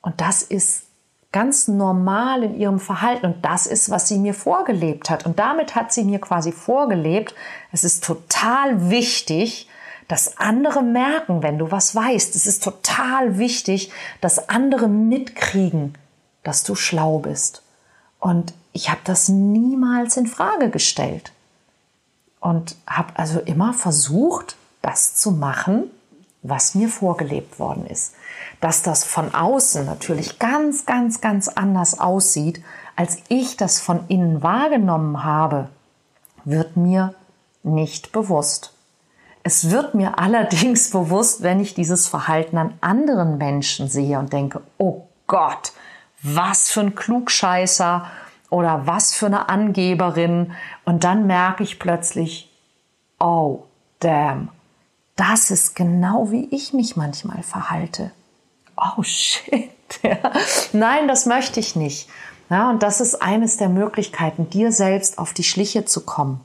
Und 0.02 0.22
das 0.22 0.42
ist 0.42 0.86
ganz 1.32 1.68
normal 1.68 2.44
in 2.44 2.56
ihrem 2.56 2.80
Verhalten 2.80 3.28
und 3.28 3.46
das 3.46 3.66
ist, 3.66 3.90
was 3.90 4.08
sie 4.08 4.18
mir 4.18 4.34
vorgelebt 4.34 5.10
hat. 5.10 5.26
Und 5.26 5.40
damit 5.40 5.76
hat 5.76 5.94
sie 5.94 6.04
mir 6.04 6.20
quasi 6.20 6.52
vorgelebt, 6.52 7.36
es 7.72 7.84
ist 7.84 8.04
total 8.04 8.90
wichtig, 8.90 9.70
dass 10.12 10.38
andere 10.38 10.84
merken, 10.84 11.42
wenn 11.42 11.58
du 11.58 11.72
was 11.72 11.96
weißt. 11.96 12.36
Es 12.36 12.46
ist 12.46 12.62
total 12.62 13.38
wichtig, 13.38 13.94
dass 14.20 14.50
andere 14.50 14.90
mitkriegen, 14.90 15.98
dass 16.44 16.64
du 16.64 16.76
schlau 16.76 17.20
bist. 17.20 17.64
Und 18.20 18.54
ich 18.74 18.90
habe 18.90 19.00
das 19.06 19.30
niemals 19.30 20.18
in 20.18 20.28
Frage 20.28 20.70
gestellt 20.70 21.32
und 22.42 22.76
habe 22.86 23.14
also 23.16 23.40
immer 23.40 23.74
versucht, 23.74 24.58
das 24.82 25.16
zu 25.16 25.32
machen, 25.32 25.90
was 26.42 26.76
mir 26.76 26.90
vorgelebt 26.90 27.58
worden 27.58 27.86
ist. 27.86 28.14
Dass 28.60 28.82
das 28.82 29.06
von 29.06 29.34
außen 29.34 29.86
natürlich 29.86 30.40
ganz, 30.40 30.86
ganz, 30.86 31.22
ganz 31.22 31.48
anders 31.48 32.02
aussieht, 32.02 32.62
als 32.98 33.20
ich 33.30 33.56
das 33.56 33.80
von 33.80 34.04
innen 34.10 34.44
wahrgenommen 34.44 35.24
habe, 35.24 35.70
wird 36.44 36.76
mir 36.76 37.16
nicht 37.64 38.12
bewusst. 38.12 38.74
Es 39.44 39.72
wird 39.72 39.94
mir 39.96 40.20
allerdings 40.20 40.92
bewusst, 40.92 41.44
wenn 41.44 41.60
ich 41.60 41.74
dieses 41.74 42.08
Verhalten 42.08 42.58
an 42.58 42.74
anderen 42.82 43.38
Menschen 43.38 43.88
sehe 43.88 44.20
und 44.20 44.34
denke, 44.34 44.62
oh 44.78 45.08
Gott, 45.28 45.74
was 46.22 46.70
für 46.70 46.82
ein 46.82 46.96
Klugscheißer 46.96 48.06
oder 48.50 48.86
was 48.86 49.14
für 49.14 49.28
eine 49.28 49.50
Angeberin. 49.50 50.54
Und 50.86 51.04
dann 51.04 51.26
merke 51.26 51.64
ich 51.64 51.80
plötzlich, 51.80 52.52
oh, 53.20 53.64
damn, 54.00 54.50
das 55.16 55.52
ist 55.52 55.76
genau 55.76 56.32
wie 56.32 56.48
ich 56.52 56.74
mich 56.74 56.96
manchmal 56.96 57.44
verhalte. 57.44 58.12
Oh 58.78 59.02
shit. 59.04 59.70
Nein, 60.74 61.08
das 61.08 61.26
möchte 61.26 61.60
ich 61.60 61.76
nicht. 61.76 62.10
Ja, 62.50 62.70
und 62.70 62.84
das 62.84 63.00
ist 63.00 63.22
eines 63.22 63.58
der 63.58 63.70
Möglichkeiten, 63.70 64.50
dir 64.50 64.72
selbst 64.72 65.18
auf 65.18 65.34
die 65.34 65.44
Schliche 65.44 65.86
zu 65.86 66.02
kommen. 66.02 66.42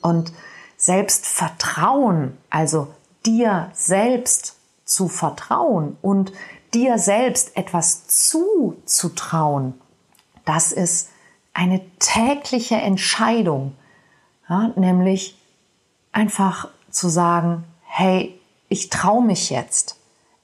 Und 0.00 0.32
Selbstvertrauen, 0.80 2.38
also 2.48 2.88
dir 3.26 3.70
selbst 3.74 4.56
zu 4.86 5.08
vertrauen 5.08 5.98
und 6.00 6.32
dir 6.72 6.98
selbst 6.98 7.54
etwas 7.54 8.06
zuzutrauen, 8.06 9.78
das 10.46 10.72
ist 10.72 11.10
eine 11.52 11.82
tägliche 11.98 12.76
Entscheidung, 12.76 13.74
ja, 14.48 14.72
nämlich 14.74 15.36
einfach 16.12 16.68
zu 16.90 17.10
sagen, 17.10 17.64
hey, 17.82 18.40
ich 18.70 18.88
traue 18.88 19.22
mich 19.22 19.50
jetzt, 19.50 19.96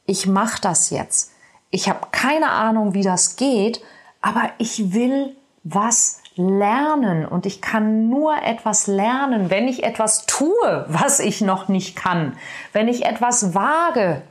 ich 0.04 0.26
mache 0.26 0.60
das 0.60 0.90
jetzt, 0.90 1.32
ich 1.70 1.88
habe 1.88 2.08
keine 2.12 2.50
Ahnung, 2.50 2.92
wie 2.92 3.02
das 3.02 3.36
geht, 3.36 3.80
aber 4.20 4.50
ich 4.58 4.92
will 4.92 5.34
was 5.64 6.20
lernen 6.36 7.26
und 7.26 7.46
ich 7.46 7.60
kann 7.60 8.08
nur 8.08 8.36
etwas 8.42 8.86
lernen, 8.86 9.50
wenn 9.50 9.68
ich 9.68 9.82
etwas 9.82 10.26
tue, 10.26 10.84
was 10.88 11.18
ich 11.18 11.40
noch 11.40 11.68
nicht 11.68 11.96
kann, 11.96 12.36
wenn 12.72 12.88
ich 12.88 13.06
etwas 13.06 13.54
wage, 13.54 14.22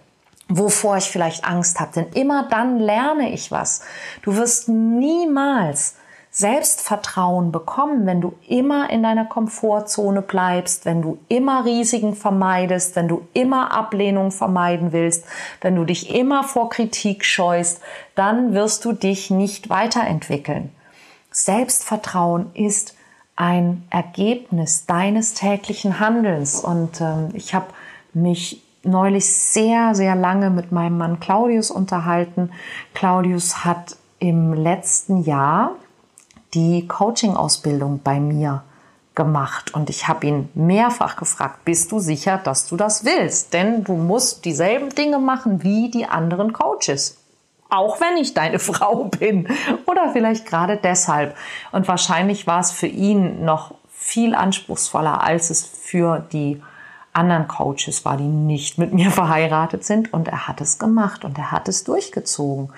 wovor 0.48 0.98
ich 0.98 1.06
vielleicht 1.06 1.46
Angst 1.46 1.80
habe, 1.80 1.92
denn 1.96 2.08
immer 2.14 2.48
dann 2.50 2.80
lerne 2.80 3.32
ich 3.32 3.52
was. 3.52 3.82
Du 4.22 4.36
wirst 4.36 4.70
niemals 4.70 5.96
Selbstvertrauen 6.30 7.54
bekommen, 7.54 8.06
wenn 8.06 8.20
du 8.20 8.34
immer 8.46 8.90
in 8.90 9.02
deiner 9.02 9.24
Komfortzone 9.24 10.22
bleibst, 10.22 10.86
wenn 10.86 11.02
du 11.02 11.18
immer 11.30 11.64
Risiken 11.64 12.14
vermeidest, 12.14 12.98
wenn 12.98 13.08
du 13.08 13.26
immer 13.34 13.72
Ablehnung 13.72 14.32
vermeiden 14.32 14.92
willst, 14.92 15.26
wenn 15.62 15.78
du 15.78 15.86
dich 15.86 16.14
immer 16.14 16.44
vor 16.44 16.70
Kritik 16.70 17.24
scheust, 17.24 17.82
dann 18.16 18.54
wirst 18.54 18.84
du 18.84 18.92
dich 18.92 19.32
nicht 19.32 19.70
weiterentwickeln. 19.70 20.75
Selbstvertrauen 21.36 22.50
ist 22.54 22.96
ein 23.36 23.84
Ergebnis 23.90 24.86
deines 24.86 25.34
täglichen 25.34 26.00
Handelns. 26.00 26.62
Und 26.62 27.02
ähm, 27.02 27.30
ich 27.34 27.54
habe 27.54 27.68
mich 28.14 28.64
neulich 28.84 29.26
sehr, 29.36 29.96
sehr 29.96 30.16
lange 30.16 30.50
mit 30.50 30.72
meinem 30.72 30.98
Mann 30.98 31.20
Claudius 31.20 31.72
unterhalten. 31.72 32.52
Claudius 32.94 33.66
hat 33.66 33.98
im 34.20 34.54
letzten 34.54 35.24
Jahr 35.24 35.72
die 36.54 36.88
Coaching-Ausbildung 36.88 38.00
bei 38.02 38.22
mir 38.22 38.64
gemacht 39.14 39.74
und 39.74 39.90
ich 39.90 40.08
habe 40.08 40.28
ihn 40.28 40.50
mehrfach 40.54 41.18
gefragt, 41.18 41.66
bist 41.66 41.92
du 41.92 42.00
sicher, 42.00 42.38
dass 42.38 42.68
du 42.68 42.78
das 42.78 43.04
willst? 43.04 43.54
Denn 43.54 43.84
du 43.84 43.96
musst 43.96 44.46
dieselben 44.46 44.90
Dinge 44.90 45.20
machen 45.20 45.64
wie 45.64 45.92
die 45.92 46.06
anderen 46.06 46.54
Coaches. 46.54 47.18
Auch 47.76 48.00
wenn 48.00 48.18
ich 48.18 48.34
deine 48.34 48.60
Frau 48.72 49.06
bin 49.06 49.48
oder 49.86 50.12
vielleicht 50.12 50.46
gerade 50.46 50.78
deshalb. 50.78 51.36
Und 51.72 51.88
wahrscheinlich 51.88 52.48
war 52.48 52.60
es 52.60 52.72
für 52.72 52.88
ihn 52.88 53.44
noch 53.44 53.76
viel 53.92 54.36
anspruchsvoller, 54.36 55.22
als 55.22 55.50
es 55.50 55.66
für 55.66 56.20
die 56.32 56.62
anderen 57.12 57.48
Coaches 57.48 58.06
war, 58.06 58.18
die 58.18 58.24
nicht 58.24 58.78
mit 58.78 58.94
mir 58.94 59.12
verheiratet 59.12 59.84
sind. 59.84 60.14
Und 60.14 60.28
er 60.28 60.48
hat 60.48 60.62
es 60.62 60.80
gemacht 60.80 61.26
und 61.26 61.38
er 61.38 61.52
hat 61.52 61.68
es 61.68 61.84
durchgezogen. 61.84 62.70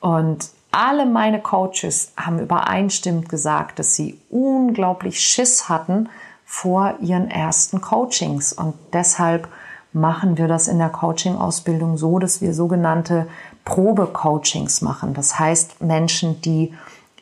Und 0.00 0.50
alle 0.70 1.06
meine 1.06 1.40
Coaches 1.40 2.12
haben 2.16 2.38
übereinstimmend 2.38 3.28
gesagt, 3.28 3.78
dass 3.78 3.94
sie 3.94 4.20
unglaublich 4.28 5.20
Schiss 5.20 5.68
hatten 5.68 6.08
vor 6.44 6.96
ihren 7.00 7.30
ersten 7.30 7.80
Coachings. 7.80 8.52
Und 8.52 8.74
deshalb 8.92 9.48
machen 9.92 10.36
wir 10.36 10.48
das 10.48 10.68
in 10.68 10.78
der 10.78 10.90
Coaching-Ausbildung 10.90 11.96
so, 11.96 12.18
dass 12.18 12.42
wir 12.42 12.52
sogenannte 12.52 13.26
Probe-Coachings 13.66 14.80
machen. 14.80 15.12
Das 15.12 15.38
heißt, 15.38 15.82
Menschen, 15.82 16.40
die 16.40 16.72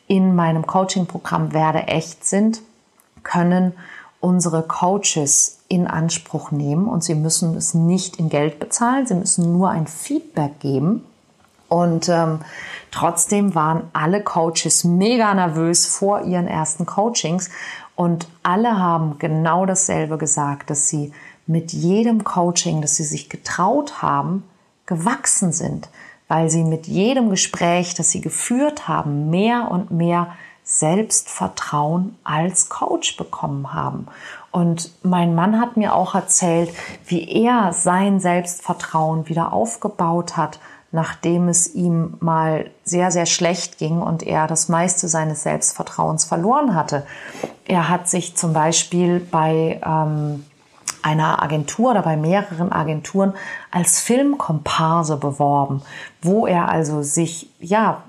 in 0.07 0.33
meinem 0.33 0.65
Coaching-Programm 0.65 1.51
Werde 1.51 1.87
echt 1.87 2.23
sind, 2.23 2.61
können 3.23 3.73
unsere 4.21 4.63
Coaches 4.63 5.59
in 5.67 5.87
Anspruch 5.87 6.51
nehmen 6.51 6.87
und 6.87 7.03
sie 7.03 7.15
müssen 7.15 7.55
es 7.57 7.73
nicht 7.73 8.15
in 8.15 8.29
Geld 8.29 8.59
bezahlen, 8.59 9.05
sie 9.05 9.15
müssen 9.15 9.51
nur 9.51 9.69
ein 9.71 9.87
Feedback 9.87 10.61
geben. 10.61 11.03
Und 11.67 12.07
ähm, 12.07 12.39
Trotzdem 12.95 13.55
waren 13.55 13.89
alle 13.91 14.23
Coaches 14.23 14.85
mega 14.85 15.33
nervös 15.33 15.85
vor 15.85 16.21
ihren 16.21 16.47
ersten 16.47 16.85
Coachings 16.85 17.49
und 17.97 18.25
alle 18.41 18.79
haben 18.79 19.19
genau 19.19 19.65
dasselbe 19.65 20.17
gesagt, 20.17 20.69
dass 20.69 20.87
sie 20.87 21.11
mit 21.45 21.73
jedem 21.73 22.23
Coaching, 22.23 22.81
das 22.81 22.95
sie 22.95 23.03
sich 23.03 23.27
getraut 23.27 24.01
haben, 24.01 24.45
gewachsen 24.85 25.51
sind, 25.51 25.89
weil 26.27 26.49
sie 26.49 26.63
mit 26.63 26.87
jedem 26.87 27.29
Gespräch, 27.29 27.93
das 27.93 28.09
sie 28.09 28.21
geführt 28.21 28.87
haben, 28.87 29.29
mehr 29.29 29.69
und 29.71 29.91
mehr 29.91 30.29
Selbstvertrauen 30.63 32.17
als 32.23 32.69
Coach 32.69 33.17
bekommen 33.17 33.73
haben. 33.73 34.07
Und 34.51 34.91
mein 35.03 35.35
Mann 35.35 35.59
hat 35.59 35.77
mir 35.77 35.93
auch 35.93 36.15
erzählt, 36.15 36.73
wie 37.05 37.29
er 37.43 37.73
sein 37.73 38.19
Selbstvertrauen 38.19 39.29
wieder 39.29 39.53
aufgebaut 39.53 40.37
hat 40.37 40.59
nachdem 40.95 41.49
es 41.49 41.75
ihm 41.75 42.15
mal 42.21 42.71
sehr, 42.85 43.11
sehr 43.11 43.25
schlecht 43.25 43.77
ging 43.77 44.01
und 44.01 44.23
er 44.23 44.47
das 44.47 44.69
meiste 44.69 45.09
seines 45.09 45.43
Selbstvertrauens 45.43 46.23
verloren 46.23 46.73
hatte. 46.73 47.05
Er 47.67 47.89
hat 47.89 48.07
sich 48.07 48.37
zum 48.37 48.53
Beispiel 48.53 49.19
bei 49.19 49.81
ähm, 49.85 50.45
einer 51.01 51.41
Agentur 51.41 51.91
oder 51.91 52.01
bei 52.01 52.17
mehreren 52.17 52.71
Agenturen 52.71 53.33
als 53.71 53.99
Filmkomparse 53.99 55.17
beworben, 55.17 55.81
wo 56.21 56.47
er 56.47 56.69
also 56.69 57.03
sich 57.03 57.49
ja 57.59 58.03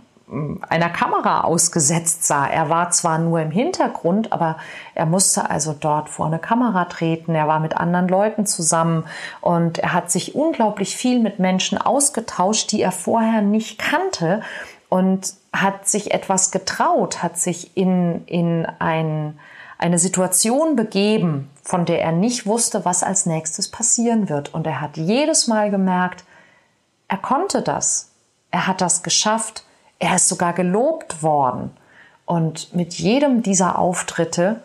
einer 0.69 0.89
Kamera 0.89 1.43
ausgesetzt 1.43 2.25
sah. 2.25 2.47
Er 2.47 2.69
war 2.69 2.91
zwar 2.91 3.19
nur 3.19 3.41
im 3.41 3.53
Hintergrund, 3.53 4.33
aber 4.33 4.57
er 4.95 5.07
musste 5.07 5.51
also 5.51 5.73
dort 5.79 6.09
vor 6.09 6.27
eine 6.27 6.41
Kamera 6.41 6.87
treten. 6.87 7.35
Er 7.35 7.47
war 7.47 7.61
mit 7.61 7.77
anderen 7.77 8.09
Leuten 8.09 8.45
zusammen 8.45 9.05
und 9.41 9.79
er 9.79 9.93
hat 9.93 10.11
sich 10.11 10.35
unglaublich 10.35 10.97
viel 10.97 11.21
mit 11.21 11.39
Menschen 11.39 11.79
ausgetauscht, 11.79 12.73
die 12.73 12.83
er 12.83 12.91
vorher 12.93 13.41
nicht 13.41 13.79
kannte 13.79 14.43
und 14.89 15.35
hat 15.53 15.89
sich 15.89 16.13
etwas 16.13 16.51
getraut, 16.51 17.23
hat 17.23 17.39
sich 17.39 17.77
in, 17.77 18.25
in 18.27 18.67
ein, 18.81 19.39
eine 19.79 19.99
Situation 19.99 20.77
begeben, 20.77 21.51
von 21.63 21.85
der 21.85 22.01
er 22.03 22.13
nicht 22.13 22.47
wusste, 22.47 22.85
was 22.85 23.03
als 23.03 23.27
nächstes 23.27 23.71
passieren 23.71 24.29
wird. 24.29 24.55
Und 24.55 24.67
er 24.67 24.81
hat 24.81 24.97
jedes 24.97 25.47
Mal 25.47 25.71
gemerkt, 25.71 26.25
er 27.09 27.19
konnte 27.19 27.63
das. 27.63 28.11
Er 28.51 28.67
hat 28.67 28.81
das 28.81 29.03
geschafft 29.03 29.67
er 29.99 30.17
ist 30.17 30.29
sogar 30.29 30.53
gelobt 30.53 31.23
worden. 31.23 31.71
Und 32.25 32.75
mit 32.75 32.95
jedem 32.95 33.43
dieser 33.43 33.79
Auftritte 33.79 34.63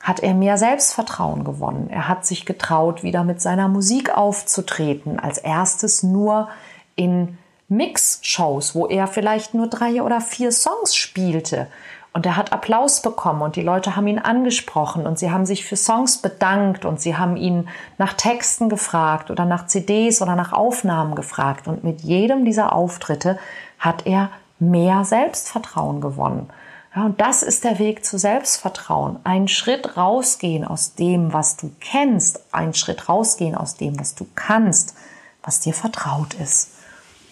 hat 0.00 0.20
er 0.20 0.34
mehr 0.34 0.58
Selbstvertrauen 0.58 1.44
gewonnen. 1.44 1.88
Er 1.88 2.08
hat 2.08 2.26
sich 2.26 2.44
getraut, 2.44 3.02
wieder 3.02 3.24
mit 3.24 3.40
seiner 3.40 3.68
Musik 3.68 4.14
aufzutreten. 4.14 5.18
Als 5.18 5.38
erstes 5.38 6.02
nur 6.02 6.48
in 6.96 7.38
Mix-Shows, 7.68 8.74
wo 8.74 8.86
er 8.86 9.06
vielleicht 9.06 9.54
nur 9.54 9.68
drei 9.68 10.02
oder 10.02 10.20
vier 10.20 10.52
Songs 10.52 10.94
spielte. 10.94 11.68
Und 12.14 12.26
er 12.26 12.36
hat 12.36 12.52
Applaus 12.52 13.02
bekommen 13.02 13.42
und 13.42 13.56
die 13.56 13.62
Leute 13.62 13.96
haben 13.96 14.06
ihn 14.06 14.20
angesprochen 14.20 15.04
und 15.04 15.18
sie 15.18 15.32
haben 15.32 15.46
sich 15.46 15.64
für 15.64 15.76
Songs 15.76 16.18
bedankt 16.18 16.84
und 16.84 17.00
sie 17.00 17.16
haben 17.16 17.36
ihn 17.36 17.68
nach 17.98 18.12
Texten 18.12 18.68
gefragt 18.68 19.32
oder 19.32 19.44
nach 19.44 19.66
CDs 19.66 20.22
oder 20.22 20.36
nach 20.36 20.52
Aufnahmen 20.52 21.16
gefragt. 21.16 21.66
Und 21.66 21.82
mit 21.82 22.02
jedem 22.02 22.44
dieser 22.44 22.72
Auftritte 22.72 23.36
hat 23.80 24.06
er 24.06 24.30
mehr 24.60 25.04
Selbstvertrauen 25.04 26.00
gewonnen. 26.00 26.50
Ja, 26.94 27.06
und 27.06 27.20
das 27.20 27.42
ist 27.42 27.64
der 27.64 27.80
Weg 27.80 28.04
zu 28.04 28.16
Selbstvertrauen. 28.16 29.18
Ein 29.24 29.48
Schritt 29.48 29.96
rausgehen 29.96 30.64
aus 30.64 30.94
dem, 30.94 31.32
was 31.32 31.56
du 31.56 31.72
kennst, 31.80 32.44
ein 32.52 32.74
Schritt 32.74 33.08
rausgehen 33.08 33.56
aus 33.56 33.74
dem, 33.74 33.98
was 33.98 34.14
du 34.14 34.24
kannst, 34.36 34.94
was 35.42 35.58
dir 35.58 35.74
vertraut 35.74 36.34
ist. 36.34 36.70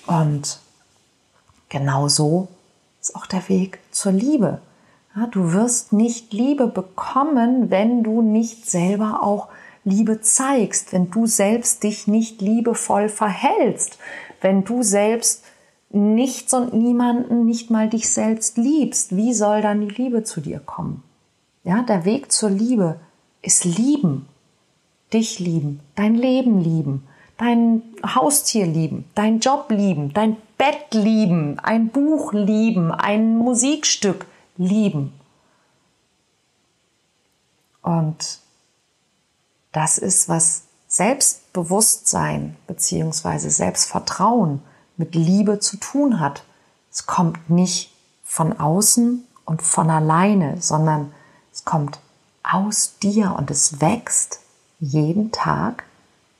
Und 0.09 0.59
genauso 1.69 2.49
ist 3.01 3.15
auch 3.15 3.27
der 3.27 3.49
Weg 3.49 3.79
zur 3.93 4.11
Liebe. 4.11 4.61
Ja, 5.15 5.27
du 5.27 5.53
wirst 5.53 5.93
nicht 5.93 6.33
Liebe 6.33 6.67
bekommen, 6.67 7.71
wenn 7.71 8.03
du 8.03 8.23
nicht 8.23 8.71
selber 8.71 9.23
auch 9.23 9.49
Liebe 9.85 10.21
zeigst, 10.21 10.93
wenn 10.93 11.11
du 11.11 11.27
selbst 11.27 11.83
dich 11.83 12.07
nicht 12.07 12.41
liebevoll 12.41 13.09
verhältst, 13.09 13.99
wenn 14.41 14.65
du 14.65 14.83
selbst 14.83 15.45
nichts 15.91 16.55
und 16.55 16.73
niemanden, 16.73 17.45
nicht 17.45 17.71
mal 17.71 17.91
dich 17.91 18.09
selbst 18.09 18.57
liebst, 18.57 19.15
wie 19.15 19.35
soll 19.35 19.61
dann 19.61 19.87
die 19.87 19.95
Liebe 19.95 20.23
zu 20.25 20.41
dir 20.41 20.61
kommen? 20.61 21.03
Ja, 21.65 21.83
der 21.83 22.07
Weg 22.07 22.33
zur 22.33 22.51
Liebe 22.51 22.99
ist 23.43 23.65
lieben. 23.65 24.27
Dich 25.13 25.39
lieben, 25.39 25.81
dein 25.95 26.15
Leben 26.15 26.63
lieben, 26.63 27.07
dein 27.37 27.83
Haustier 28.03 28.67
lieben, 28.67 29.05
dein 29.15 29.41
Job 29.41 29.67
lieben, 29.69 30.15
dein 30.15 30.39
Bett 30.57 30.95
lieben, 30.95 31.59
ein 31.59 31.89
Buch 31.89 32.33
lieben, 32.33 32.91
ein 32.93 33.37
Musikstück 33.37 34.25
lieben. 34.57 35.13
Und 37.83 38.41
das 39.73 39.99
ist, 39.99 40.29
was 40.29 40.65
Selbstbewusstsein 40.87 42.57
bzw. 42.67 43.49
Selbstvertrauen 43.49 44.63
mit 44.97 45.15
Liebe 45.15 45.59
zu 45.59 45.79
tun 45.79 46.21
hat. 46.21 46.45
Es 46.91 47.07
kommt 47.07 47.49
nicht 47.49 47.95
von 48.25 48.59
außen 48.59 49.27
und 49.45 49.63
von 49.63 49.91
alleine, 49.91 50.61
sondern 50.61 51.15
es 51.53 51.65
kommt 51.65 51.99
aus 52.43 52.99
dir 53.03 53.35
und 53.39 53.51
es 53.51 53.81
wächst 53.81 54.41
jeden 54.79 55.33
Tag, 55.33 55.85